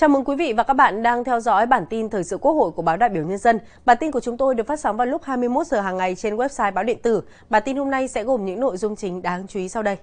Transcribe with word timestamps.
Chào 0.00 0.08
mừng 0.08 0.24
quý 0.24 0.36
vị 0.36 0.52
và 0.52 0.62
các 0.62 0.74
bạn 0.74 1.02
đang 1.02 1.24
theo 1.24 1.40
dõi 1.40 1.66
bản 1.66 1.84
tin 1.90 2.10
thời 2.10 2.24
sự 2.24 2.38
Quốc 2.38 2.52
hội 2.52 2.70
của 2.70 2.82
báo 2.82 2.96
Đại 2.96 3.08
biểu 3.08 3.24
Nhân 3.24 3.38
dân. 3.38 3.58
Bản 3.84 3.96
tin 4.00 4.10
của 4.10 4.20
chúng 4.20 4.36
tôi 4.36 4.54
được 4.54 4.66
phát 4.66 4.80
sóng 4.80 4.96
vào 4.96 5.06
lúc 5.06 5.22
21 5.24 5.66
giờ 5.66 5.80
hàng 5.80 5.96
ngày 5.96 6.14
trên 6.14 6.36
website 6.36 6.72
báo 6.72 6.84
điện 6.84 6.98
tử. 7.02 7.22
Bản 7.50 7.62
tin 7.66 7.76
hôm 7.76 7.90
nay 7.90 8.08
sẽ 8.08 8.24
gồm 8.24 8.44
những 8.44 8.60
nội 8.60 8.76
dung 8.76 8.96
chính 8.96 9.22
đáng 9.22 9.46
chú 9.46 9.58
ý 9.58 9.68
sau 9.68 9.82
đây. 9.82 9.96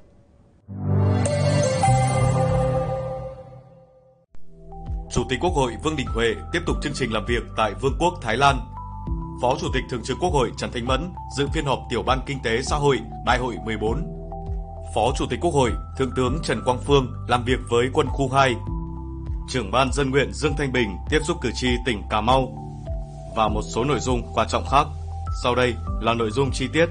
Chủ 5.12 5.22
tịch 5.30 5.40
Quốc 5.42 5.54
hội 5.54 5.72
Vương 5.84 5.96
Đình 5.96 6.08
Huệ 6.08 6.36
tiếp 6.52 6.60
tục 6.68 6.76
chương 6.84 6.94
trình 6.96 7.14
làm 7.14 7.26
việc 7.28 7.44
tại 7.58 7.72
Vương 7.82 7.98
quốc 8.00 8.14
Thái 8.22 8.38
Lan. 8.38 8.56
Phó 9.42 9.56
Chủ 9.60 9.68
tịch 9.74 9.84
Thường 9.90 10.02
trực 10.04 10.18
Quốc 10.22 10.30
hội 10.30 10.52
Trần 10.58 10.70
Thanh 10.74 10.86
Mẫn 10.86 11.10
dự 11.38 11.48
phiên 11.54 11.66
họp 11.66 11.80
Tiểu 11.90 12.04
ban 12.04 12.20
Kinh 12.26 12.38
tế 12.44 12.62
Xã 12.62 12.76
hội 12.76 13.00
Đại 13.26 13.38
hội 13.38 13.56
14. 13.66 14.04
Phó 14.96 15.12
Chủ 15.18 15.26
tịch 15.30 15.40
Quốc 15.42 15.54
hội 15.54 15.72
Thượng 15.98 16.12
tướng 16.16 16.40
Trần 16.44 16.62
Quang 16.66 16.80
Phương 16.86 17.08
làm 17.28 17.44
việc 17.46 17.60
với 17.70 17.90
quân 17.94 18.08
khu 18.08 18.30
2 18.30 18.56
trưởng 19.48 19.72
ban 19.72 19.94
dân 19.94 20.12
nguyện 20.12 20.34
Dương 20.34 20.54
Thanh 20.58 20.74
Bình 20.74 20.98
tiếp 21.10 21.20
xúc 21.28 21.38
cử 21.42 21.52
tri 21.56 21.68
tỉnh 21.86 22.02
Cà 22.10 22.22
Mau 22.22 22.58
và 23.36 23.48
một 23.48 23.62
số 23.76 23.84
nội 23.84 24.00
dung 24.00 24.22
quan 24.34 24.48
trọng 24.50 24.66
khác. 24.72 24.88
Sau 25.44 25.56
đây 25.56 25.74
là 26.02 26.14
nội 26.14 26.32
dung 26.32 26.52
chi 26.54 26.68
tiết. 26.74 26.86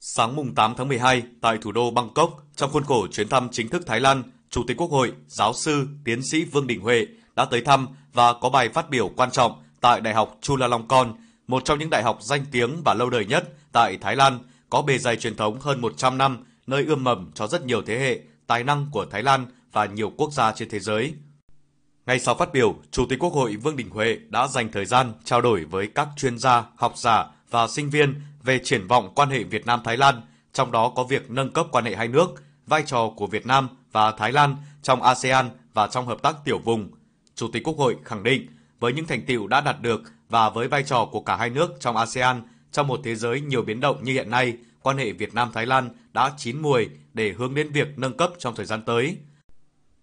Sáng 0.00 0.36
mùng 0.36 0.54
8 0.54 0.74
tháng 0.76 0.88
12 0.88 1.22
tại 1.40 1.58
thủ 1.62 1.72
đô 1.72 1.90
Bangkok, 1.90 2.30
trong 2.56 2.70
khuôn 2.70 2.84
khổ 2.84 3.06
chuyến 3.06 3.28
thăm 3.28 3.48
chính 3.52 3.68
thức 3.68 3.82
Thái 3.86 4.00
Lan, 4.00 4.22
Chủ 4.50 4.62
tịch 4.66 4.76
Quốc 4.76 4.90
hội, 4.90 5.12
giáo 5.26 5.52
sư, 5.52 5.88
tiến 6.04 6.22
sĩ 6.22 6.44
Vương 6.44 6.66
Đình 6.66 6.80
Huệ 6.80 7.06
đã 7.36 7.44
tới 7.44 7.60
thăm 7.60 7.88
và 8.12 8.32
có 8.32 8.50
bài 8.50 8.68
phát 8.68 8.90
biểu 8.90 9.10
quan 9.16 9.30
trọng 9.30 9.62
tại 9.80 10.00
Đại 10.00 10.14
học 10.14 10.38
Chulalongkorn, 10.40 11.12
một 11.46 11.64
trong 11.64 11.78
những 11.78 11.90
đại 11.90 12.02
học 12.02 12.18
danh 12.20 12.44
tiếng 12.52 12.82
và 12.84 12.94
lâu 12.94 13.10
đời 13.10 13.26
nhất 13.26 13.48
tại 13.72 13.98
Thái 14.00 14.16
Lan, 14.16 14.38
có 14.70 14.82
bề 14.82 14.98
dày 14.98 15.16
truyền 15.16 15.36
thống 15.36 15.60
hơn 15.60 15.80
100 15.80 16.18
năm 16.18 16.44
nơi 16.68 16.84
ươm 16.84 17.04
mầm 17.04 17.30
cho 17.34 17.46
rất 17.46 17.64
nhiều 17.64 17.82
thế 17.82 17.98
hệ 17.98 18.20
tài 18.46 18.64
năng 18.64 18.86
của 18.90 19.06
Thái 19.10 19.22
Lan 19.22 19.46
và 19.72 19.86
nhiều 19.86 20.12
quốc 20.16 20.32
gia 20.32 20.52
trên 20.52 20.68
thế 20.68 20.80
giới. 20.80 21.14
Ngay 22.06 22.20
sau 22.20 22.34
phát 22.34 22.52
biểu, 22.52 22.74
Chủ 22.90 23.06
tịch 23.06 23.18
Quốc 23.18 23.32
hội 23.32 23.56
Vương 23.56 23.76
Đình 23.76 23.90
Huệ 23.90 24.18
đã 24.28 24.46
dành 24.46 24.72
thời 24.72 24.84
gian 24.84 25.12
trao 25.24 25.40
đổi 25.40 25.64
với 25.64 25.86
các 25.86 26.08
chuyên 26.16 26.38
gia, 26.38 26.64
học 26.76 26.92
giả 26.96 27.26
và 27.50 27.68
sinh 27.68 27.90
viên 27.90 28.14
về 28.42 28.60
triển 28.64 28.86
vọng 28.86 29.12
quan 29.14 29.30
hệ 29.30 29.44
Việt 29.44 29.66
Nam 29.66 29.80
Thái 29.84 29.96
Lan, 29.96 30.22
trong 30.52 30.72
đó 30.72 30.92
có 30.96 31.04
việc 31.04 31.30
nâng 31.30 31.52
cấp 31.52 31.66
quan 31.72 31.84
hệ 31.84 31.96
hai 31.96 32.08
nước, 32.08 32.28
vai 32.66 32.82
trò 32.86 33.10
của 33.16 33.26
Việt 33.26 33.46
Nam 33.46 33.68
và 33.92 34.12
Thái 34.12 34.32
Lan 34.32 34.56
trong 34.82 35.02
ASEAN 35.02 35.50
và 35.74 35.86
trong 35.86 36.06
hợp 36.06 36.22
tác 36.22 36.36
tiểu 36.44 36.58
vùng. 36.58 36.90
Chủ 37.34 37.48
tịch 37.52 37.62
Quốc 37.64 37.76
hội 37.78 37.96
khẳng 38.04 38.22
định 38.22 38.46
với 38.80 38.92
những 38.92 39.06
thành 39.06 39.22
tiệu 39.26 39.46
đã 39.46 39.60
đạt 39.60 39.82
được 39.82 40.02
và 40.28 40.50
với 40.50 40.68
vai 40.68 40.82
trò 40.82 41.08
của 41.12 41.20
cả 41.20 41.36
hai 41.36 41.50
nước 41.50 41.70
trong 41.80 41.96
ASEAN 41.96 42.42
trong 42.72 42.86
một 42.86 43.00
thế 43.04 43.14
giới 43.14 43.40
nhiều 43.40 43.62
biến 43.62 43.80
động 43.80 44.04
như 44.04 44.12
hiện 44.12 44.30
nay, 44.30 44.56
quan 44.82 44.98
hệ 44.98 45.12
Việt 45.12 45.34
Nam 45.34 45.50
Thái 45.54 45.66
Lan 45.66 45.90
đã 46.12 46.32
chín 46.36 46.62
mùi 46.62 46.88
để 47.14 47.32
hướng 47.32 47.54
đến 47.54 47.72
việc 47.72 47.88
nâng 47.98 48.16
cấp 48.16 48.30
trong 48.38 48.54
thời 48.54 48.66
gian 48.66 48.82
tới. 48.82 49.16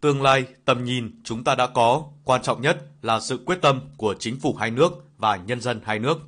Tương 0.01 0.21
lai, 0.21 0.45
tầm 0.65 0.83
nhìn 0.83 1.21
chúng 1.23 1.43
ta 1.43 1.55
đã 1.55 1.67
có, 1.67 2.03
quan 2.23 2.41
trọng 2.41 2.61
nhất 2.61 2.77
là 3.01 3.19
sự 3.19 3.39
quyết 3.45 3.61
tâm 3.61 3.81
của 3.97 4.15
chính 4.19 4.39
phủ 4.39 4.53
hai 4.53 4.71
nước 4.71 4.93
và 5.17 5.35
nhân 5.35 5.61
dân 5.61 5.81
hai 5.85 5.99
nước. 5.99 6.19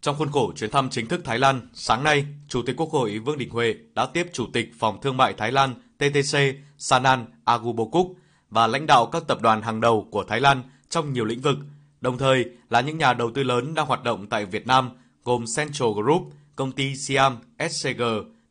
Trong 0.00 0.16
khuôn 0.18 0.32
khổ 0.32 0.52
chuyến 0.56 0.70
thăm 0.70 0.90
chính 0.90 1.06
thức 1.06 1.20
Thái 1.24 1.38
Lan, 1.38 1.68
sáng 1.74 2.04
nay, 2.04 2.26
Chủ 2.48 2.62
tịch 2.62 2.76
Quốc 2.76 2.90
hội 2.90 3.18
Vương 3.18 3.38
Đình 3.38 3.50
Huệ 3.50 3.74
đã 3.94 4.06
tiếp 4.06 4.26
Chủ 4.32 4.46
tịch 4.52 4.72
Phòng 4.78 5.00
Thương 5.00 5.16
mại 5.16 5.32
Thái 5.32 5.52
Lan 5.52 5.74
TTC 5.98 6.38
Sanan 6.78 7.26
Agubokuk 7.44 8.06
và 8.50 8.66
lãnh 8.66 8.86
đạo 8.86 9.06
các 9.12 9.22
tập 9.26 9.38
đoàn 9.42 9.62
hàng 9.62 9.80
đầu 9.80 10.08
của 10.10 10.24
Thái 10.24 10.40
Lan 10.40 10.62
trong 10.88 11.12
nhiều 11.12 11.24
lĩnh 11.24 11.40
vực– 11.40 11.56
đồng 12.06 12.18
thời 12.18 12.44
là 12.70 12.80
những 12.80 12.98
nhà 12.98 13.12
đầu 13.12 13.30
tư 13.34 13.42
lớn 13.42 13.74
đang 13.74 13.86
hoạt 13.86 14.02
động 14.02 14.26
tại 14.26 14.44
Việt 14.44 14.66
Nam 14.66 14.90
gồm 15.24 15.44
Central 15.56 15.88
Group, 15.94 16.32
công 16.56 16.72
ty 16.72 16.96
Siam 16.96 17.38
SCG, 17.70 18.02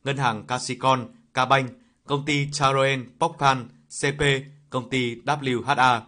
ngân 0.03 0.17
hàng 0.17 0.43
Casicon, 0.47 1.07
Cabank, 1.33 1.71
công 2.05 2.25
ty 2.25 2.47
Charoen 2.51 3.05
Pokpan, 3.19 3.67
CP, 4.01 4.23
công 4.69 4.89
ty 4.89 5.15
WHA. 5.15 6.01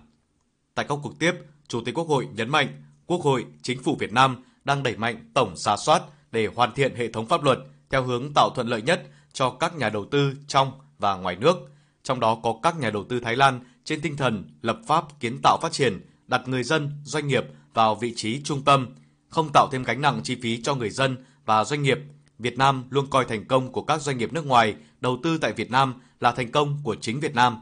Tại 0.76 0.86
các 0.90 0.98
cuộc 1.04 1.20
tiếp, 1.20 1.32
Chủ 1.68 1.82
tịch 1.86 1.96
Quốc 1.96 2.08
hội 2.08 2.28
nhấn 2.36 2.50
mạnh 2.50 2.68
Quốc 3.06 3.22
hội, 3.22 3.46
Chính 3.62 3.84
phủ 3.84 3.96
Việt 4.00 4.14
Nam 4.14 4.44
đang 4.64 4.84
đẩy 4.84 4.96
mạnh 4.96 5.32
tổng 5.34 5.54
giả 5.58 5.78
soát 5.78 6.02
để 6.32 6.48
hoàn 6.56 6.74
thiện 6.74 6.96
hệ 6.96 7.12
thống 7.12 7.28
pháp 7.28 7.44
luật 7.44 7.60
theo 7.90 8.04
hướng 8.04 8.34
tạo 8.36 8.50
thuận 8.56 8.68
lợi 8.68 8.82
nhất 8.82 9.04
cho 9.34 9.50
các 9.50 9.76
nhà 9.76 9.90
đầu 9.90 10.06
tư 10.06 10.34
trong 10.48 10.72
và 11.00 11.16
ngoài 11.16 11.36
nước, 11.36 11.58
trong 12.04 12.20
đó 12.20 12.38
có 12.44 12.60
các 12.64 12.80
nhà 12.80 12.90
đầu 12.90 13.04
tư 13.04 13.20
Thái 13.20 13.36
Lan 13.36 13.60
trên 13.84 14.02
tinh 14.02 14.18
thần 14.18 14.44
lập 14.62 14.80
pháp 14.88 15.20
kiến 15.20 15.40
tạo 15.44 15.58
phát 15.62 15.72
triển, 15.72 16.02
đặt 16.28 16.48
người 16.48 16.64
dân, 16.64 16.92
doanh 17.04 17.28
nghiệp 17.28 17.44
vào 17.74 17.96
vị 17.96 18.14
trí 18.16 18.42
trung 18.44 18.64
tâm, 18.64 18.88
không 19.30 19.50
tạo 19.54 19.68
thêm 19.72 19.84
gánh 19.84 20.02
nặng 20.02 20.20
chi 20.24 20.38
phí 20.42 20.62
cho 20.62 20.76
người 20.76 20.90
dân 20.90 21.18
và 21.46 21.64
doanh 21.64 21.84
nghiệp. 21.84 22.00
Việt 22.40 22.58
Nam 22.58 22.84
luôn 22.90 23.08
coi 23.10 23.26
thành 23.26 23.46
công 23.46 23.72
của 23.72 23.82
các 23.84 24.02
doanh 24.02 24.18
nghiệp 24.18 24.34
nước 24.34 24.46
ngoài 24.46 24.76
đầu 25.02 25.18
tư 25.24 25.38
tại 25.38 25.54
Việt 25.54 25.72
Nam 25.72 25.94
là 26.20 26.32
thành 26.32 26.52
công 26.52 26.78
của 26.84 26.96
chính 26.96 27.20
Việt 27.20 27.36
Nam. 27.36 27.58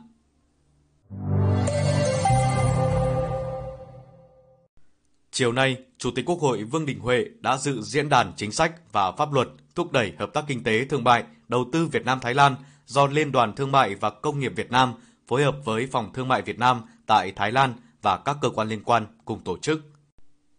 Chiều 5.32 5.52
nay, 5.52 5.78
Chủ 5.98 6.12
tịch 6.16 6.26
Quốc 6.26 6.40
hội 6.40 6.64
Vương 6.64 6.86
Đình 6.86 7.00
Huệ 7.00 7.26
đã 7.40 7.58
dự 7.58 7.82
diễn 7.82 8.10
đàn 8.10 8.34
chính 8.36 8.52
sách 8.52 8.92
và 8.92 9.12
pháp 9.12 9.34
luật 9.34 9.48
thúc 9.76 9.92
đẩy 9.92 10.14
hợp 10.20 10.34
tác 10.34 10.44
kinh 10.48 10.64
tế 10.64 10.86
thương 10.86 11.04
mại, 11.04 11.24
đầu 11.48 11.66
tư 11.72 11.86
Việt 11.86 12.06
Nam 12.06 12.20
Thái 12.20 12.34
Lan 12.34 12.56
do 12.86 13.08
Liên 13.08 13.32
đoàn 13.32 13.56
Thương 13.56 13.72
mại 13.72 13.96
và 13.96 14.10
Công 14.10 14.40
nghiệp 14.40 14.54
Việt 14.56 14.72
Nam 14.72 14.94
phối 15.28 15.44
hợp 15.44 15.56
với 15.66 15.88
Phòng 15.88 16.14
Thương 16.14 16.28
mại 16.28 16.42
Việt 16.42 16.60
Nam 16.60 16.82
tại 17.06 17.32
Thái 17.32 17.52
Lan 17.52 17.74
và 18.06 18.18
các 18.18 18.38
cơ 18.42 18.50
quan 18.50 18.68
liên 18.70 18.84
quan 18.84 19.06
cùng 19.26 19.40
tổ 19.44 19.58
chức. 19.58 19.82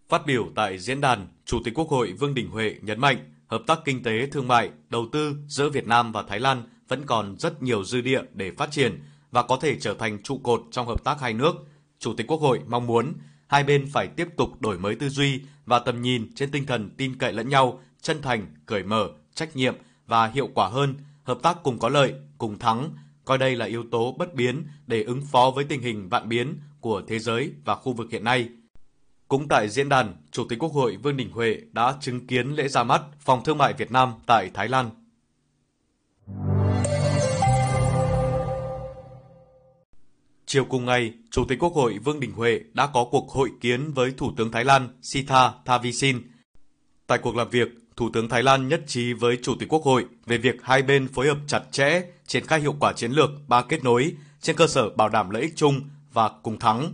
Phát 0.09 0.27
biểu 0.27 0.47
tại 0.55 0.79
diễn 0.79 1.01
đàn, 1.01 1.29
Chủ 1.45 1.59
tịch 1.65 1.75
Quốc 1.75 1.89
hội 1.89 2.13
Vương 2.13 2.35
Đình 2.35 2.51
Huệ 2.51 2.77
nhấn 2.83 3.01
mạnh 3.01 3.17
hợp 3.47 3.63
tác 3.67 3.79
kinh 3.85 4.03
tế, 4.03 4.27
thương 4.27 4.49
mại, 4.49 4.71
đầu 4.89 5.07
tư 5.13 5.37
giữa 5.49 5.69
Việt 5.69 5.87
Nam 5.87 6.13
và 6.13 6.23
Thái 6.23 6.41
Lan 6.41 6.63
vẫn 6.89 7.03
còn 7.07 7.37
rất 7.39 7.63
nhiều 7.63 7.85
dư 7.85 8.01
địa 8.01 8.23
để 8.33 8.53
phát 8.59 8.71
triển 8.71 9.01
và 9.31 9.43
có 9.43 9.59
thể 9.61 9.77
trở 9.81 9.95
thành 9.95 10.23
trụ 10.23 10.41
cột 10.43 10.63
trong 10.71 10.87
hợp 10.87 11.05
tác 11.05 11.21
hai 11.21 11.33
nước. 11.33 11.53
Chủ 11.99 12.15
tịch 12.15 12.27
Quốc 12.27 12.41
hội 12.41 12.61
mong 12.67 12.87
muốn 12.87 13.13
hai 13.47 13.65
bên 13.65 13.89
phải 13.93 14.07
tiếp 14.07 14.29
tục 14.37 14.61
đổi 14.61 14.79
mới 14.79 14.95
tư 14.95 15.09
duy 15.09 15.41
và 15.67 15.79
tầm 15.79 16.03
nhìn 16.03 16.35
trên 16.35 16.51
tinh 16.51 16.67
thần 16.67 16.91
tin 16.97 17.19
cậy 17.19 17.33
lẫn 17.33 17.49
nhau, 17.49 17.81
chân 18.01 18.23
thành, 18.23 18.47
cởi 18.67 18.83
mở, 18.83 19.09
trách 19.35 19.57
nhiệm 19.57 19.75
và 20.07 20.27
hiệu 20.27 20.49
quả 20.55 20.69
hơn, 20.69 20.95
hợp 21.25 21.39
tác 21.43 21.63
cùng 21.63 21.79
có 21.79 21.89
lợi, 21.89 22.15
cùng 22.39 22.59
thắng, 22.59 22.91
coi 23.27 23.39
đây 23.39 23.57
là 23.57 23.67
yếu 23.67 23.85
tố 23.91 24.13
bất 24.19 24.35
biến 24.35 24.67
để 24.87 25.03
ứng 25.03 25.23
phó 25.23 25.51
với 25.51 25.65
tình 25.65 25.83
hình 25.83 26.09
vạn 26.09 26.29
biến 26.29 26.61
của 26.81 27.03
thế 27.09 27.19
giới 27.19 27.53
và 27.65 27.75
khu 27.75 27.93
vực 27.93 28.11
hiện 28.11 28.25
nay. 28.25 28.49
Cũng 29.29 29.49
tại 29.49 29.69
diễn 29.69 29.89
đàn, 29.89 30.17
Chủ 30.31 30.45
tịch 30.49 30.59
Quốc 30.59 30.73
hội 30.73 30.97
Vương 30.97 31.17
Đình 31.17 31.31
Huệ 31.31 31.61
đã 31.73 31.95
chứng 32.01 32.27
kiến 32.27 32.51
lễ 32.51 32.69
ra 32.69 32.83
mắt 32.85 33.03
Phòng 33.21 33.45
Thương 33.45 33.59
mại 33.59 33.73
Việt 33.73 33.91
Nam 33.91 34.13
tại 34.27 34.51
Thái 34.55 34.69
Lan. 34.69 34.91
Chiều 40.47 40.65
cùng 40.65 40.85
ngày, 40.85 41.13
Chủ 41.31 41.45
tịch 41.49 41.59
Quốc 41.59 41.73
hội 41.75 41.99
Vương 41.99 42.21
Đình 42.21 42.33
Huệ 42.33 42.61
đã 42.73 42.87
có 42.87 43.09
cuộc 43.11 43.31
hội 43.31 43.51
kiến 43.61 43.93
với 43.93 44.13
Thủ 44.17 44.33
tướng 44.37 44.51
Thái 44.51 44.65
Lan 44.65 44.89
Sitha 45.03 45.53
Thavisin. 45.65 46.23
Tại 47.07 47.19
cuộc 47.19 47.37
làm 47.37 47.51
việc, 47.51 47.69
Thủ 47.97 48.11
tướng 48.13 48.29
Thái 48.29 48.43
Lan 48.43 48.69
nhất 48.69 48.83
trí 48.87 49.13
với 49.13 49.39
Chủ 49.43 49.55
tịch 49.59 49.69
Quốc 49.69 49.83
hội 49.83 50.07
về 50.27 50.39
việc 50.39 50.57
hai 50.63 50.83
bên 50.83 51.09
phối 51.09 51.27
hợp 51.27 51.39
chặt 51.47 51.63
chẽ, 51.71 52.03
triển 52.27 52.47
khai 52.47 52.61
hiệu 52.61 52.75
quả 52.81 52.93
chiến 52.93 53.13
lược 53.13 53.31
ba 53.49 53.63
kết 53.63 53.85
nối 53.85 54.15
trên 54.41 54.57
cơ 54.57 54.67
sở 54.67 54.89
bảo 54.89 55.09
đảm 55.09 55.31
lợi 55.31 55.43
ích 55.43 55.53
chung 55.57 55.81
và 56.13 56.31
cùng 56.43 56.59
thắng, 56.59 56.93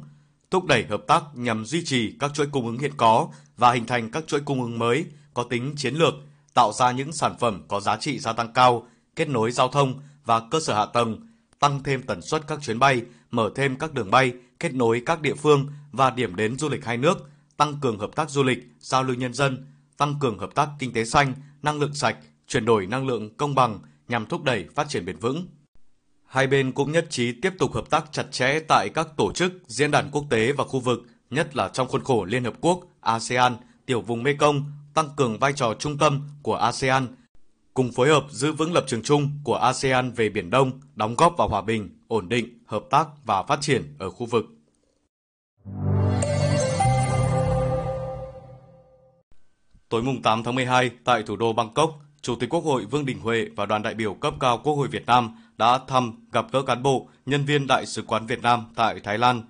thúc 0.51 0.65
đẩy 0.65 0.85
hợp 0.85 1.05
tác 1.07 1.23
nhằm 1.35 1.65
duy 1.65 1.85
trì 1.85 2.13
các 2.21 2.35
chuỗi 2.35 2.47
cung 2.47 2.67
ứng 2.67 2.79
hiện 2.79 2.93
có 2.97 3.29
và 3.57 3.73
hình 3.73 3.87
thành 3.87 4.11
các 4.11 4.27
chuỗi 4.27 4.41
cung 4.41 4.63
ứng 4.63 4.79
mới 4.79 5.05
có 5.35 5.43
tính 5.43 5.75
chiến 5.77 5.95
lược, 5.95 6.15
tạo 6.55 6.73
ra 6.73 6.91
những 6.91 7.13
sản 7.13 7.35
phẩm 7.41 7.63
có 7.69 7.81
giá 7.81 7.97
trị 7.97 8.19
gia 8.19 8.33
tăng 8.33 8.53
cao, 8.53 8.87
kết 9.17 9.29
nối 9.29 9.51
giao 9.53 9.69
thông 9.69 10.01
và 10.25 10.41
cơ 10.51 10.61
sở 10.61 10.75
hạ 10.75 10.87
tầng, 10.87 11.27
tăng 11.59 11.83
thêm 11.83 12.03
tần 12.03 12.23
suất 12.23 12.47
các 12.47 12.59
chuyến 12.63 12.79
bay, 12.79 13.03
mở 13.31 13.51
thêm 13.55 13.77
các 13.77 13.95
đường 13.95 14.11
bay, 14.11 14.33
kết 14.59 14.75
nối 14.75 15.03
các 15.07 15.21
địa 15.21 15.35
phương 15.35 15.67
và 15.93 16.11
điểm 16.11 16.37
đến 16.37 16.59
du 16.59 16.69
lịch 16.69 16.85
hai 16.85 16.97
nước, 16.97 17.31
tăng 17.57 17.75
cường 17.81 17.99
hợp 17.99 18.11
tác 18.17 18.31
du 18.31 18.43
lịch, 18.43 18.59
giao 18.81 19.03
lưu 19.03 19.17
nhân 19.17 19.35
dân, 19.35 19.67
tăng 20.03 20.15
cường 20.21 20.39
hợp 20.39 20.55
tác 20.55 20.69
kinh 20.79 20.93
tế 20.93 21.05
xanh, 21.05 21.35
năng 21.63 21.81
lượng 21.81 21.95
sạch, 21.95 22.17
chuyển 22.47 22.65
đổi 22.65 22.87
năng 22.87 23.07
lượng 23.07 23.37
công 23.37 23.55
bằng 23.55 23.79
nhằm 24.09 24.27
thúc 24.27 24.43
đẩy 24.43 24.67
phát 24.75 24.89
triển 24.89 25.05
bền 25.05 25.17
vững. 25.17 25.47
Hai 26.27 26.47
bên 26.47 26.73
cũng 26.73 26.93
nhất 26.93 27.07
trí 27.11 27.33
tiếp 27.33 27.53
tục 27.59 27.73
hợp 27.75 27.91
tác 27.91 28.13
chặt 28.13 28.27
chẽ 28.31 28.61
tại 28.69 28.89
các 28.95 29.09
tổ 29.17 29.33
chức, 29.33 29.53
diễn 29.67 29.91
đàn 29.91 30.11
quốc 30.13 30.25
tế 30.31 30.53
và 30.53 30.65
khu 30.65 30.81
vực, 30.81 31.03
nhất 31.31 31.57
là 31.57 31.69
trong 31.69 31.89
khuôn 31.89 32.05
khổ 32.05 32.25
Liên 32.25 32.45
Hợp 32.45 32.55
Quốc, 32.61 32.81
ASEAN, 33.01 33.57
tiểu 33.87 34.01
vùng 34.01 34.23
Mekong, 34.23 34.73
tăng 34.95 35.09
cường 35.17 35.39
vai 35.39 35.53
trò 35.53 35.75
trung 35.75 35.99
tâm 35.99 36.29
của 36.43 36.57
ASEAN, 36.57 37.07
cùng 37.75 37.93
phối 37.93 38.09
hợp 38.09 38.25
giữ 38.31 38.53
vững 38.53 38.73
lập 38.73 38.85
trường 38.87 39.03
chung 39.03 39.31
của 39.45 39.57
ASEAN 39.57 40.13
về 40.13 40.29
Biển 40.29 40.51
Đông, 40.51 40.81
đóng 40.95 41.15
góp 41.17 41.35
vào 41.39 41.49
hòa 41.49 41.63
bình, 41.63 41.91
ổn 42.09 42.29
định, 42.29 42.59
hợp 42.67 42.83
tác 42.91 43.07
và 43.25 43.43
phát 43.43 43.61
triển 43.61 43.95
ở 43.99 44.11
khu 44.11 44.27
vực. 44.27 44.45
Tối 49.93 50.03
mùng 50.03 50.23
8 50.23 50.43
tháng 50.43 50.55
12, 50.55 50.91
tại 51.05 51.23
thủ 51.23 51.37
đô 51.37 51.53
Bangkok, 51.53 52.01
Chủ 52.23 52.37
tịch 52.37 52.49
Quốc 52.51 52.65
hội 52.65 52.85
Vương 52.85 53.07
Đình 53.07 53.21
Huệ 53.21 53.47
và 53.57 53.67
đoàn 53.67 53.83
đại 53.83 53.95
biểu 53.95 54.15
cấp 54.15 54.35
cao 54.41 54.61
Quốc 54.65 54.75
hội 54.75 54.89
Việt 54.89 55.07
Nam 55.07 55.31
đã 55.59 55.79
thăm 55.89 56.13
gặp 56.33 56.47
gỡ 56.53 56.63
cán 56.63 56.83
bộ, 56.83 57.09
nhân 57.27 57.45
viên 57.45 57.67
Đại 57.67 57.87
sứ 57.87 58.03
quán 58.03 58.27
Việt 58.27 58.43
Nam 58.43 58.65
tại 58.75 59.01
Thái 59.01 59.19
Lan. 59.19 59.43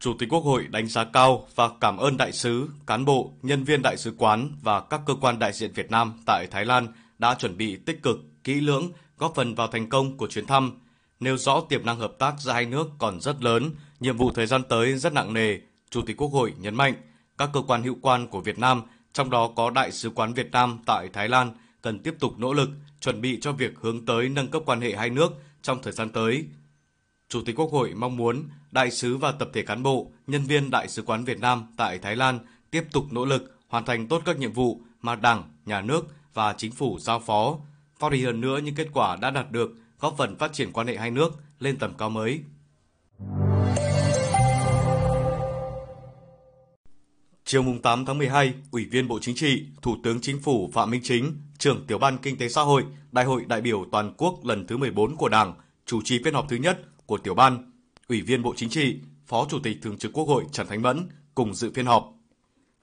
Chủ 0.00 0.14
tịch 0.18 0.28
Quốc 0.28 0.40
hội 0.40 0.66
đánh 0.70 0.86
giá 0.86 1.04
cao 1.04 1.46
và 1.54 1.68
cảm 1.80 1.96
ơn 1.96 2.16
đại 2.16 2.32
sứ, 2.32 2.68
cán 2.86 3.04
bộ, 3.04 3.32
nhân 3.42 3.64
viên 3.64 3.82
đại 3.82 3.96
sứ 3.96 4.14
quán 4.18 4.50
và 4.62 4.80
các 4.80 5.00
cơ 5.06 5.14
quan 5.20 5.38
đại 5.38 5.52
diện 5.52 5.72
Việt 5.72 5.90
Nam 5.90 6.12
tại 6.26 6.46
Thái 6.46 6.64
Lan 6.64 6.88
đã 7.18 7.34
chuẩn 7.34 7.56
bị 7.56 7.76
tích 7.76 8.02
cực, 8.02 8.16
kỹ 8.44 8.54
lưỡng, 8.54 8.92
góp 9.18 9.34
phần 9.34 9.54
vào 9.54 9.66
thành 9.66 9.88
công 9.88 10.16
của 10.16 10.26
chuyến 10.26 10.46
thăm, 10.46 10.72
nêu 11.20 11.36
rõ 11.36 11.60
tiềm 11.68 11.86
năng 11.86 11.98
hợp 11.98 12.12
tác 12.18 12.34
giữa 12.38 12.52
hai 12.52 12.66
nước 12.66 12.90
còn 12.98 13.20
rất 13.20 13.42
lớn, 13.42 13.70
nhiệm 14.00 14.16
vụ 14.16 14.30
thời 14.30 14.46
gian 14.46 14.62
tới 14.68 14.98
rất 14.98 15.12
nặng 15.12 15.32
nề. 15.32 15.58
Chủ 15.90 16.02
tịch 16.06 16.16
Quốc 16.16 16.32
hội 16.32 16.52
nhấn 16.58 16.74
mạnh, 16.74 16.94
các 17.38 17.50
cơ 17.52 17.62
quan 17.66 17.82
hữu 17.82 17.96
quan 18.02 18.26
của 18.26 18.40
Việt 18.40 18.58
Nam, 18.58 18.82
trong 19.14 19.30
đó 19.30 19.50
có 19.56 19.70
Đại 19.70 19.92
sứ 19.92 20.10
quán 20.10 20.34
Việt 20.34 20.50
Nam 20.50 20.78
tại 20.86 21.08
Thái 21.12 21.28
Lan, 21.28 21.52
cần 21.82 21.98
tiếp 21.98 22.14
tục 22.20 22.38
nỗ 22.38 22.52
lực 22.52 22.70
chuẩn 23.00 23.20
bị 23.20 23.38
cho 23.40 23.52
việc 23.52 23.72
hướng 23.80 24.06
tới 24.06 24.28
nâng 24.28 24.48
cấp 24.48 24.62
quan 24.66 24.80
hệ 24.80 24.96
hai 24.96 25.10
nước 25.10 25.32
trong 25.62 25.82
thời 25.82 25.92
gian 25.92 26.10
tới. 26.10 26.44
Chủ 27.28 27.42
tịch 27.46 27.56
Quốc 27.58 27.70
hội 27.72 27.94
mong 27.94 28.16
muốn 28.16 28.48
đại 28.70 28.90
sứ 28.90 29.16
và 29.16 29.32
tập 29.32 29.48
thể 29.52 29.62
cán 29.62 29.82
bộ, 29.82 30.12
nhân 30.26 30.42
viên 30.42 30.70
Đại 30.70 30.88
sứ 30.88 31.02
quán 31.02 31.24
Việt 31.24 31.40
Nam 31.40 31.66
tại 31.76 31.98
Thái 31.98 32.16
Lan 32.16 32.38
tiếp 32.70 32.84
tục 32.92 33.12
nỗ 33.12 33.24
lực 33.24 33.58
hoàn 33.68 33.84
thành 33.84 34.08
tốt 34.08 34.22
các 34.24 34.38
nhiệm 34.38 34.52
vụ 34.52 34.80
mà 35.02 35.14
Đảng, 35.14 35.42
Nhà 35.66 35.80
nước 35.80 36.06
và 36.34 36.52
Chính 36.52 36.72
phủ 36.72 36.98
giao 36.98 37.20
phó, 37.20 37.58
phát 37.98 38.08
huy 38.08 38.24
hơn 38.24 38.40
nữa 38.40 38.58
những 38.58 38.74
kết 38.74 38.88
quả 38.92 39.16
đã 39.16 39.30
đạt 39.30 39.50
được, 39.50 39.74
góp 40.00 40.14
phần 40.18 40.36
phát 40.36 40.52
triển 40.52 40.72
quan 40.72 40.86
hệ 40.86 40.96
hai 40.96 41.10
nước 41.10 41.32
lên 41.60 41.76
tầm 41.76 41.94
cao 41.98 42.10
mới. 42.10 42.40
Chiều 47.54 47.62
mùng 47.62 47.82
8 47.82 48.04
tháng 48.04 48.18
12, 48.18 48.54
Ủy 48.70 48.84
viên 48.84 49.08
Bộ 49.08 49.18
Chính 49.22 49.34
trị, 49.34 49.66
Thủ 49.82 49.96
tướng 50.02 50.20
Chính 50.20 50.40
phủ 50.40 50.70
Phạm 50.72 50.90
Minh 50.90 51.00
Chính, 51.04 51.36
trưởng 51.58 51.86
Tiểu 51.86 51.98
ban 51.98 52.18
Kinh 52.18 52.38
tế 52.38 52.48
Xã 52.48 52.62
hội, 52.62 52.84
Đại 53.12 53.24
hội 53.24 53.44
đại 53.46 53.60
biểu 53.60 53.84
toàn 53.92 54.14
quốc 54.16 54.44
lần 54.44 54.66
thứ 54.66 54.76
14 54.76 55.16
của 55.16 55.28
Đảng, 55.28 55.54
chủ 55.86 56.02
trì 56.02 56.20
phiên 56.24 56.34
họp 56.34 56.46
thứ 56.48 56.56
nhất 56.56 56.80
của 57.06 57.18
Tiểu 57.18 57.34
ban. 57.34 57.72
Ủy 58.08 58.20
viên 58.20 58.42
Bộ 58.42 58.54
Chính 58.56 58.68
trị, 58.68 58.96
Phó 59.26 59.46
Chủ 59.50 59.58
tịch 59.62 59.76
Thường 59.82 59.98
trực 59.98 60.12
Quốc 60.12 60.28
hội 60.28 60.44
Trần 60.52 60.66
Thanh 60.66 60.82
Mẫn 60.82 61.08
cùng 61.34 61.54
dự 61.54 61.70
phiên 61.74 61.86
họp. 61.86 62.12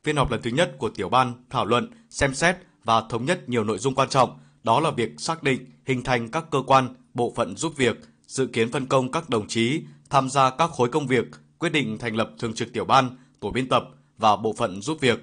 Phiên 0.03 0.15
họp 0.15 0.31
lần 0.31 0.41
thứ 0.41 0.49
nhất 0.49 0.75
của 0.77 0.89
Tiểu 0.89 1.09
ban 1.09 1.33
thảo 1.49 1.65
luận, 1.65 1.91
xem 2.09 2.33
xét 2.33 2.55
và 2.83 3.01
thống 3.09 3.25
nhất 3.25 3.49
nhiều 3.49 3.63
nội 3.63 3.77
dung 3.77 3.95
quan 3.95 4.09
trọng, 4.09 4.39
đó 4.63 4.79
là 4.79 4.91
việc 4.91 5.11
xác 5.17 5.43
định, 5.43 5.65
hình 5.85 6.03
thành 6.03 6.31
các 6.31 6.45
cơ 6.51 6.61
quan, 6.67 6.95
bộ 7.13 7.33
phận 7.35 7.57
giúp 7.57 7.73
việc, 7.77 7.97
dự 8.27 8.47
kiến 8.47 8.71
phân 8.71 8.85
công 8.85 9.11
các 9.11 9.29
đồng 9.29 9.47
chí 9.47 9.81
tham 10.09 10.29
gia 10.29 10.49
các 10.49 10.71
khối 10.71 10.89
công 10.89 11.07
việc, 11.07 11.25
quyết 11.57 11.69
định 11.69 11.97
thành 11.97 12.15
lập 12.15 12.31
thường 12.39 12.53
trực 12.53 12.73
tiểu 12.73 12.85
ban, 12.85 13.09
tổ 13.39 13.51
biên 13.51 13.69
tập 13.69 13.83
và 14.21 14.35
bộ 14.35 14.53
phận 14.57 14.81
giúp 14.81 14.97
việc, 15.01 15.19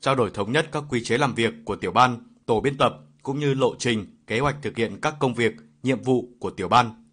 trao 0.00 0.14
đổi 0.14 0.30
thống 0.30 0.52
nhất 0.52 0.68
các 0.72 0.84
quy 0.88 1.04
chế 1.04 1.18
làm 1.18 1.34
việc 1.34 1.54
của 1.64 1.76
tiểu 1.76 1.92
ban, 1.92 2.18
tổ 2.46 2.60
biên 2.60 2.76
tập 2.76 2.92
cũng 3.22 3.38
như 3.38 3.54
lộ 3.54 3.74
trình, 3.78 4.06
kế 4.26 4.40
hoạch 4.40 4.56
thực 4.62 4.76
hiện 4.76 5.00
các 5.02 5.14
công 5.18 5.34
việc, 5.34 5.52
nhiệm 5.82 6.02
vụ 6.02 6.28
của 6.38 6.50
tiểu 6.50 6.68
ban. 6.68 7.04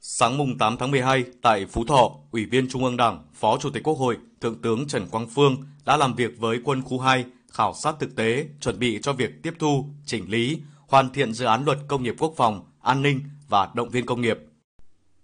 Sáng 0.00 0.38
mùng 0.38 0.58
8 0.58 0.76
tháng 0.76 0.90
12, 0.90 1.24
tại 1.42 1.66
Phú 1.66 1.84
Thọ, 1.84 2.10
Ủy 2.30 2.44
viên 2.44 2.68
Trung 2.68 2.84
ương 2.84 2.96
Đảng, 2.96 3.24
Phó 3.34 3.58
Chủ 3.58 3.70
tịch 3.70 3.82
Quốc 3.82 3.98
hội, 3.98 4.16
Thượng 4.40 4.62
tướng 4.62 4.86
Trần 4.86 5.06
Quang 5.06 5.28
Phương 5.28 5.56
đã 5.84 5.96
làm 5.96 6.14
việc 6.14 6.38
với 6.38 6.60
quân 6.64 6.82
khu 6.82 6.98
2, 6.98 7.24
khảo 7.50 7.74
sát 7.74 7.96
thực 8.00 8.16
tế, 8.16 8.46
chuẩn 8.60 8.78
bị 8.78 8.98
cho 9.02 9.12
việc 9.12 9.30
tiếp 9.42 9.54
thu, 9.58 9.84
chỉnh 10.06 10.30
lý, 10.30 10.60
hoàn 10.88 11.12
thiện 11.12 11.32
dự 11.32 11.46
án 11.46 11.64
luật 11.64 11.78
công 11.88 12.02
nghiệp 12.02 12.14
quốc 12.18 12.34
phòng, 12.36 12.64
an 12.82 13.02
ninh 13.02 13.20
và 13.48 13.68
động 13.74 13.90
viên 13.90 14.06
công 14.06 14.20
nghiệp. 14.20 14.38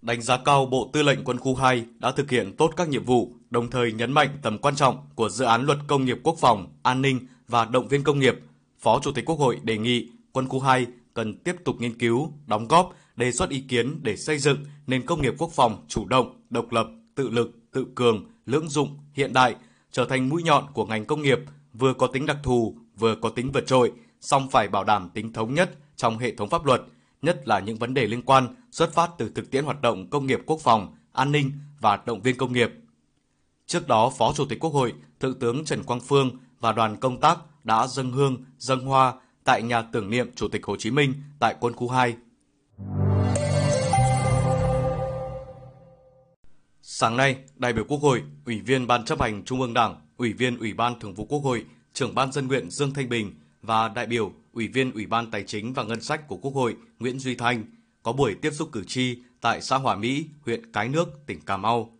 Đánh 0.03 0.21
giá 0.21 0.37
cao 0.37 0.65
Bộ 0.65 0.89
Tư 0.93 1.01
lệnh 1.01 1.23
Quân 1.23 1.37
khu 1.37 1.55
2 1.55 1.85
đã 1.99 2.11
thực 2.11 2.31
hiện 2.31 2.55
tốt 2.57 2.71
các 2.77 2.89
nhiệm 2.89 3.03
vụ, 3.03 3.33
đồng 3.49 3.69
thời 3.69 3.91
nhấn 3.91 4.11
mạnh 4.11 4.37
tầm 4.41 4.57
quan 4.57 4.75
trọng 4.75 4.97
của 5.15 5.29
dự 5.29 5.45
án 5.45 5.65
luật 5.65 5.77
công 5.87 6.05
nghiệp 6.05 6.17
quốc 6.23 6.35
phòng, 6.39 6.67
an 6.83 7.01
ninh 7.01 7.19
và 7.47 7.65
động 7.65 7.87
viên 7.87 8.03
công 8.03 8.19
nghiệp. 8.19 8.35
Phó 8.79 8.99
Chủ 9.03 9.11
tịch 9.11 9.25
Quốc 9.25 9.39
hội 9.39 9.59
đề 9.63 9.77
nghị 9.77 10.09
Quân 10.31 10.47
khu 10.47 10.59
2 10.59 10.87
cần 11.13 11.37
tiếp 11.37 11.55
tục 11.65 11.75
nghiên 11.79 11.97
cứu, 11.97 12.33
đóng 12.47 12.67
góp, 12.67 12.93
đề 13.15 13.31
xuất 13.31 13.49
ý 13.49 13.59
kiến 13.59 13.99
để 14.01 14.17
xây 14.17 14.37
dựng 14.37 14.57
nền 14.87 15.05
công 15.05 15.21
nghiệp 15.21 15.33
quốc 15.37 15.51
phòng 15.51 15.85
chủ 15.87 16.05
động, 16.05 16.41
độc 16.49 16.71
lập, 16.71 16.87
tự 17.15 17.29
lực, 17.29 17.51
tự 17.71 17.85
cường, 17.95 18.25
lưỡng 18.45 18.69
dụng, 18.69 18.97
hiện 19.13 19.33
đại, 19.33 19.55
trở 19.91 20.05
thành 20.05 20.29
mũi 20.29 20.43
nhọn 20.43 20.63
của 20.73 20.85
ngành 20.85 21.05
công 21.05 21.21
nghiệp, 21.21 21.39
vừa 21.73 21.93
có 21.93 22.07
tính 22.07 22.25
đặc 22.25 22.37
thù, 22.43 22.75
vừa 22.97 23.15
có 23.15 23.29
tính 23.29 23.51
vượt 23.51 23.67
trội, 23.67 23.91
song 24.21 24.49
phải 24.51 24.67
bảo 24.67 24.83
đảm 24.83 25.09
tính 25.13 25.33
thống 25.33 25.53
nhất 25.53 25.71
trong 25.95 26.17
hệ 26.17 26.35
thống 26.35 26.49
pháp 26.49 26.65
luật, 26.65 26.81
nhất 27.23 27.47
là 27.47 27.59
những 27.59 27.77
vấn 27.77 27.93
đề 27.93 28.07
liên 28.07 28.21
quan 28.21 28.55
xuất 28.71 28.93
phát 28.93 29.09
từ 29.17 29.31
thực 29.35 29.51
tiễn 29.51 29.65
hoạt 29.65 29.81
động 29.81 30.09
công 30.09 30.25
nghiệp 30.25 30.39
quốc 30.45 30.59
phòng, 30.59 30.95
an 31.11 31.31
ninh 31.31 31.51
và 31.79 31.99
động 32.05 32.21
viên 32.21 32.37
công 32.37 32.53
nghiệp. 32.53 32.71
Trước 33.65 33.87
đó, 33.87 34.11
Phó 34.17 34.33
Chủ 34.33 34.45
tịch 34.45 34.59
Quốc 34.59 34.73
hội, 34.73 34.93
Thượng 35.19 35.39
tướng 35.39 35.65
Trần 35.65 35.83
Quang 35.83 35.99
Phương 35.99 36.31
và 36.59 36.71
đoàn 36.71 36.97
công 36.97 37.19
tác 37.19 37.37
đã 37.63 37.87
dâng 37.87 38.11
hương, 38.11 38.45
dâng 38.57 38.85
hoa 38.85 39.13
tại 39.43 39.61
nhà 39.61 39.81
tưởng 39.81 40.09
niệm 40.09 40.31
Chủ 40.35 40.47
tịch 40.47 40.65
Hồ 40.65 40.75
Chí 40.79 40.91
Minh 40.91 41.13
tại 41.39 41.55
quân 41.59 41.73
khu 41.73 41.89
2. 41.89 42.15
Sáng 46.81 47.17
nay, 47.17 47.37
đại 47.55 47.73
biểu 47.73 47.83
Quốc 47.87 48.01
hội, 48.01 48.23
Ủy 48.45 48.59
viên 48.59 48.87
Ban 48.87 49.05
chấp 49.05 49.21
hành 49.21 49.43
Trung 49.45 49.61
ương 49.61 49.73
Đảng, 49.73 49.95
Ủy 50.17 50.33
viên 50.33 50.57
Ủy 50.57 50.73
ban 50.73 50.99
Thường 50.99 51.13
vụ 51.13 51.25
Quốc 51.25 51.39
hội, 51.39 51.65
Trưởng 51.93 52.15
ban 52.15 52.31
dân 52.31 52.47
nguyện 52.47 52.69
Dương 52.69 52.93
Thanh 52.93 53.09
Bình 53.09 53.33
và 53.61 53.87
đại 53.87 54.05
biểu 54.05 54.31
Ủy 54.53 54.67
viên 54.67 54.91
Ủy 54.91 55.05
ban 55.05 55.31
Tài 55.31 55.43
chính 55.43 55.73
và 55.73 55.83
Ngân 55.83 56.01
sách 56.01 56.27
của 56.27 56.37
Quốc 56.37 56.51
hội 56.51 56.75
Nguyễn 56.99 57.19
Duy 57.19 57.35
Thanh 57.35 57.65
có 58.03 58.13
buổi 58.13 58.35
tiếp 58.41 58.51
xúc 58.53 58.69
cử 58.71 58.83
tri 58.83 59.17
tại 59.41 59.61
xã 59.61 59.77
Hòa 59.77 59.95
Mỹ, 59.95 60.25
huyện 60.41 60.71
Cái 60.71 60.89
Nước, 60.89 61.09
tỉnh 61.27 61.41
Cà 61.41 61.57
Mau. 61.57 61.97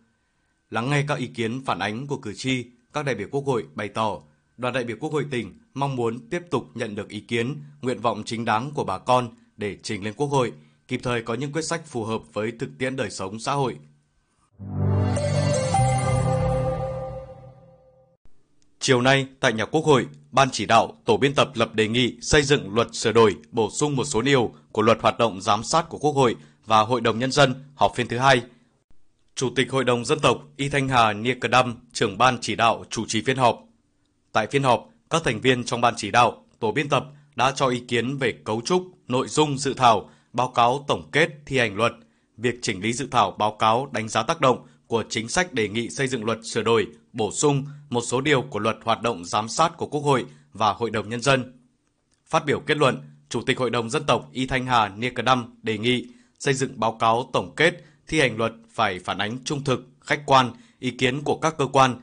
Lắng 0.70 0.90
nghe 0.90 1.04
các 1.08 1.18
ý 1.18 1.26
kiến 1.26 1.62
phản 1.64 1.78
ánh 1.78 2.06
của 2.06 2.16
cử 2.16 2.34
tri, 2.34 2.64
các 2.92 3.04
đại 3.04 3.14
biểu 3.14 3.28
Quốc 3.30 3.44
hội 3.46 3.66
bày 3.74 3.88
tỏ 3.88 4.22
đoàn 4.56 4.74
đại 4.74 4.84
biểu 4.84 4.96
Quốc 5.00 5.12
hội 5.12 5.26
tỉnh 5.30 5.58
mong 5.74 5.96
muốn 5.96 6.28
tiếp 6.30 6.42
tục 6.50 6.70
nhận 6.74 6.94
được 6.94 7.08
ý 7.08 7.20
kiến, 7.20 7.56
nguyện 7.82 8.00
vọng 8.00 8.22
chính 8.26 8.44
đáng 8.44 8.70
của 8.74 8.84
bà 8.84 8.98
con 8.98 9.28
để 9.56 9.78
trình 9.82 10.04
lên 10.04 10.14
Quốc 10.16 10.26
hội, 10.26 10.52
kịp 10.88 11.00
thời 11.02 11.22
có 11.22 11.34
những 11.34 11.52
quyết 11.52 11.64
sách 11.64 11.86
phù 11.86 12.04
hợp 12.04 12.22
với 12.32 12.52
thực 12.58 12.70
tiễn 12.78 12.96
đời 12.96 13.10
sống 13.10 13.38
xã 13.38 13.52
hội. 13.52 13.76
Chiều 18.86 19.00
nay, 19.00 19.26
tại 19.40 19.52
nhà 19.52 19.64
Quốc 19.64 19.84
hội, 19.84 20.06
Ban 20.30 20.50
chỉ 20.50 20.66
đạo, 20.66 20.96
tổ 21.04 21.16
biên 21.16 21.34
tập 21.34 21.50
lập 21.54 21.74
đề 21.74 21.88
nghị 21.88 22.16
xây 22.20 22.42
dựng 22.42 22.74
luật 22.74 22.94
sửa 22.94 23.12
đổi, 23.12 23.36
bổ 23.50 23.70
sung 23.70 23.96
một 23.96 24.04
số 24.04 24.22
điều 24.22 24.54
của 24.72 24.82
luật 24.82 24.98
hoạt 25.00 25.18
động 25.18 25.40
giám 25.40 25.64
sát 25.64 25.88
của 25.88 25.98
Quốc 25.98 26.12
hội 26.12 26.36
và 26.66 26.80
Hội 26.80 27.00
đồng 27.00 27.18
Nhân 27.18 27.32
dân 27.32 27.54
họp 27.74 27.92
phiên 27.94 28.08
thứ 28.08 28.18
hai. 28.18 28.42
Chủ 29.34 29.50
tịch 29.56 29.70
Hội 29.70 29.84
đồng 29.84 30.04
Dân 30.04 30.18
tộc 30.20 30.38
Y 30.56 30.68
Thanh 30.68 30.88
Hà 30.88 31.12
Nia 31.12 31.34
Cờ 31.34 31.48
đâm 31.48 31.74
trưởng 31.92 32.18
ban 32.18 32.38
chỉ 32.40 32.56
đạo 32.56 32.84
chủ 32.90 33.04
trì 33.08 33.22
phiên 33.22 33.36
họp. 33.36 33.64
Tại 34.32 34.46
phiên 34.46 34.62
họp, 34.62 34.88
các 35.10 35.22
thành 35.24 35.40
viên 35.40 35.64
trong 35.64 35.80
ban 35.80 35.94
chỉ 35.96 36.10
đạo, 36.10 36.44
tổ 36.60 36.72
biên 36.72 36.88
tập 36.88 37.06
đã 37.36 37.52
cho 37.56 37.68
ý 37.68 37.82
kiến 37.88 38.18
về 38.18 38.32
cấu 38.44 38.60
trúc, 38.64 38.84
nội 39.08 39.28
dung 39.28 39.58
dự 39.58 39.74
thảo, 39.74 40.10
báo 40.32 40.48
cáo 40.48 40.84
tổng 40.88 41.08
kết 41.12 41.28
thi 41.46 41.58
hành 41.58 41.76
luật, 41.76 41.92
việc 42.36 42.54
chỉnh 42.62 42.82
lý 42.82 42.92
dự 42.92 43.08
thảo 43.10 43.30
báo 43.30 43.56
cáo 43.58 43.88
đánh 43.92 44.08
giá 44.08 44.22
tác 44.22 44.40
động 44.40 44.66
của 44.86 45.04
chính 45.08 45.28
sách 45.28 45.54
đề 45.54 45.68
nghị 45.68 45.90
xây 45.90 46.08
dựng 46.08 46.24
luật 46.24 46.38
sửa 46.44 46.62
đổi, 46.62 46.86
bổ 47.12 47.32
sung 47.32 47.64
một 47.90 48.00
số 48.00 48.20
điều 48.20 48.42
của 48.42 48.58
luật 48.58 48.76
hoạt 48.84 49.02
động 49.02 49.24
giám 49.24 49.48
sát 49.48 49.76
của 49.76 49.86
Quốc 49.86 50.00
hội 50.00 50.24
và 50.52 50.72
Hội 50.72 50.90
đồng 50.90 51.08
Nhân 51.08 51.20
dân. 51.20 51.52
Phát 52.26 52.46
biểu 52.46 52.60
kết 52.60 52.76
luận, 52.76 53.02
Chủ 53.28 53.42
tịch 53.42 53.58
Hội 53.58 53.70
đồng 53.70 53.90
Dân 53.90 54.04
tộc 54.06 54.28
Y 54.32 54.46
Thanh 54.46 54.66
Hà 54.66 54.88
Nia 54.88 55.10
Cờ 55.10 55.22
Đăm 55.22 55.54
đề 55.62 55.78
nghị 55.78 56.06
xây 56.38 56.54
dựng 56.54 56.80
báo 56.80 56.92
cáo 57.00 57.30
tổng 57.32 57.54
kết 57.56 57.84
thi 58.08 58.20
hành 58.20 58.36
luật 58.36 58.52
phải 58.70 58.98
phản 58.98 59.18
ánh 59.18 59.38
trung 59.44 59.64
thực, 59.64 59.80
khách 60.00 60.22
quan, 60.26 60.50
ý 60.78 60.90
kiến 60.90 61.22
của 61.24 61.38
các 61.38 61.54
cơ 61.58 61.66
quan. 61.66 62.00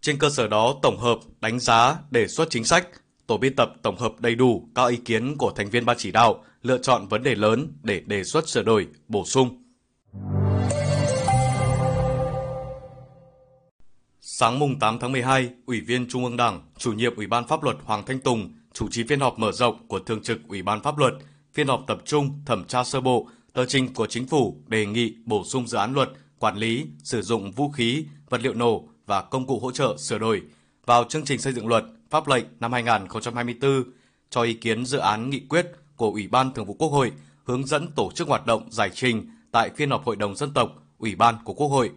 Trên 0.00 0.18
cơ 0.18 0.30
sở 0.30 0.48
đó 0.48 0.74
tổng 0.82 0.98
hợp, 0.98 1.18
đánh 1.40 1.60
giá, 1.60 1.96
đề 2.10 2.26
xuất 2.26 2.50
chính 2.50 2.64
sách, 2.64 2.88
tổ 3.26 3.38
biên 3.38 3.56
tập 3.56 3.72
tổng 3.82 3.96
hợp 3.96 4.12
đầy 4.20 4.34
đủ 4.34 4.68
các 4.74 4.86
ý 4.86 4.96
kiến 4.96 5.36
của 5.36 5.50
thành 5.50 5.70
viên 5.70 5.84
ban 5.84 5.96
chỉ 5.98 6.10
đạo, 6.10 6.44
lựa 6.62 6.78
chọn 6.78 7.08
vấn 7.08 7.22
đề 7.22 7.34
lớn 7.34 7.72
để 7.82 8.00
đề 8.00 8.24
xuất 8.24 8.48
sửa 8.48 8.62
đổi, 8.62 8.86
bổ 9.08 9.24
sung. 9.24 9.62
Sáng 14.38 14.58
mùng 14.58 14.78
8 14.78 14.98
tháng 14.98 15.12
12, 15.12 15.50
Ủy 15.66 15.80
viên 15.80 16.08
Trung 16.08 16.24
ương 16.24 16.36
Đảng, 16.36 16.62
chủ 16.78 16.92
nhiệm 16.92 17.16
Ủy 17.16 17.26
ban 17.26 17.46
Pháp 17.46 17.62
luật 17.62 17.76
Hoàng 17.84 18.02
Thanh 18.06 18.20
Tùng 18.20 18.54
chủ 18.72 18.88
trì 18.90 19.04
phiên 19.04 19.20
họp 19.20 19.38
mở 19.38 19.52
rộng 19.52 19.88
của 19.88 19.98
Thường 19.98 20.22
trực 20.22 20.48
Ủy 20.48 20.62
ban 20.62 20.82
Pháp 20.82 20.98
luật, 20.98 21.14
phiên 21.54 21.68
họp 21.68 21.84
tập 21.86 21.98
trung 22.04 22.40
thẩm 22.46 22.64
tra 22.64 22.84
sơ 22.84 23.00
bộ 23.00 23.28
tờ 23.52 23.66
trình 23.66 23.94
của 23.94 24.06
Chính 24.06 24.26
phủ 24.26 24.56
đề 24.66 24.86
nghị 24.86 25.14
bổ 25.24 25.44
sung 25.44 25.66
dự 25.66 25.78
án 25.78 25.94
luật 25.94 26.08
quản 26.38 26.56
lý 26.56 26.86
sử 27.02 27.22
dụng 27.22 27.52
vũ 27.52 27.70
khí, 27.70 28.04
vật 28.30 28.40
liệu 28.42 28.54
nổ 28.54 28.88
và 29.06 29.22
công 29.22 29.46
cụ 29.46 29.58
hỗ 29.58 29.70
trợ 29.70 29.96
sửa 29.98 30.18
đổi 30.18 30.42
vào 30.86 31.04
chương 31.04 31.24
trình 31.24 31.38
xây 31.38 31.52
dựng 31.52 31.68
luật 31.68 31.84
pháp 32.10 32.28
lệnh 32.28 32.44
năm 32.60 32.72
2024 32.72 33.84
cho 34.30 34.42
ý 34.42 34.54
kiến 34.54 34.86
dự 34.86 34.98
án 34.98 35.30
nghị 35.30 35.40
quyết 35.48 35.66
của 35.96 36.10
Ủy 36.10 36.28
ban 36.28 36.54
Thường 36.54 36.66
vụ 36.66 36.74
Quốc 36.74 36.88
hội 36.88 37.12
hướng 37.44 37.66
dẫn 37.66 37.88
tổ 37.92 38.10
chức 38.14 38.28
hoạt 38.28 38.46
động 38.46 38.68
giải 38.70 38.90
trình 38.94 39.30
tại 39.52 39.70
phiên 39.76 39.90
họp 39.90 40.04
Hội 40.04 40.16
đồng 40.16 40.36
Dân 40.36 40.52
tộc, 40.54 40.70
Ủy 40.98 41.14
ban 41.14 41.34
của 41.44 41.54
Quốc 41.54 41.68
hội 41.68 41.90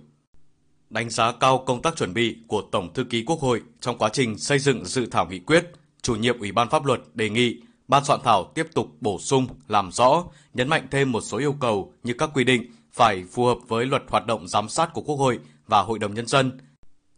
đánh 0.89 1.10
giá 1.10 1.31
cao 1.31 1.63
công 1.65 1.81
tác 1.81 1.96
chuẩn 1.96 2.13
bị 2.13 2.38
của 2.48 2.62
Tổng 2.72 2.93
thư 2.93 3.03
ký 3.03 3.24
Quốc 3.27 3.39
hội 3.39 3.62
trong 3.79 3.98
quá 3.98 4.10
trình 4.13 4.38
xây 4.38 4.60
dựng 4.60 4.86
dự 4.86 5.05
thảo 5.05 5.27
nghị 5.29 5.39
quyết, 5.39 5.72
chủ 6.01 6.15
nhiệm 6.15 6.39
Ủy 6.39 6.51
ban 6.51 6.69
pháp 6.69 6.86
luật 6.86 7.01
đề 7.13 7.29
nghị 7.29 7.62
ban 7.88 8.05
soạn 8.05 8.19
thảo 8.24 8.51
tiếp 8.55 8.67
tục 8.74 8.88
bổ 9.01 9.19
sung, 9.19 9.48
làm 9.67 9.91
rõ, 9.91 10.24
nhấn 10.53 10.69
mạnh 10.69 10.88
thêm 10.91 11.12
một 11.12 11.22
số 11.22 11.38
yêu 11.38 11.53
cầu 11.53 11.93
như 12.03 12.13
các 12.13 12.29
quy 12.34 12.43
định 12.43 12.72
phải 12.93 13.24
phù 13.31 13.46
hợp 13.46 13.58
với 13.67 13.86
luật 13.86 14.03
hoạt 14.08 14.25
động 14.25 14.48
giám 14.48 14.69
sát 14.69 14.93
của 14.93 15.01
Quốc 15.01 15.15
hội 15.15 15.39
và 15.67 15.81
Hội 15.81 16.00
đồng 16.00 16.13
Nhân 16.13 16.27
dân, 16.27 16.60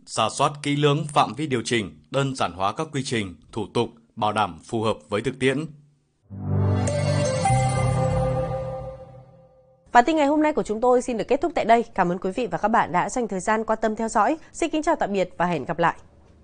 giả 0.05 0.29
soát 0.29 0.51
kỹ 0.63 0.75
lưỡng 0.75 1.05
phạm 1.13 1.33
vi 1.33 1.47
điều 1.47 1.61
chỉnh, 1.65 1.99
đơn 2.11 2.35
giản 2.35 2.51
hóa 2.51 2.73
các 2.73 2.87
quy 2.91 3.03
trình, 3.03 3.35
thủ 3.51 3.67
tục, 3.73 3.89
bảo 4.15 4.33
đảm 4.33 4.59
phù 4.63 4.81
hợp 4.83 4.97
với 5.09 5.21
thực 5.21 5.39
tiễn. 5.39 5.65
Bản 9.93 10.05
tin 10.05 10.15
ngày 10.15 10.27
hôm 10.27 10.43
nay 10.43 10.53
của 10.53 10.63
chúng 10.63 10.81
tôi 10.81 11.01
xin 11.01 11.17
được 11.17 11.27
kết 11.27 11.41
thúc 11.41 11.51
tại 11.55 11.65
đây. 11.65 11.85
Cảm 11.95 12.11
ơn 12.11 12.17
quý 12.17 12.31
vị 12.31 12.47
và 12.47 12.57
các 12.57 12.67
bạn 12.67 12.91
đã 12.91 13.09
dành 13.09 13.27
thời 13.27 13.39
gian 13.39 13.63
quan 13.63 13.79
tâm 13.81 13.95
theo 13.95 14.07
dõi. 14.07 14.37
Xin 14.53 14.69
kính 14.69 14.83
chào 14.83 14.95
tạm 14.95 15.13
biệt 15.13 15.29
và 15.37 15.45
hẹn 15.45 15.65
gặp 15.65 15.79
lại. 15.79 15.95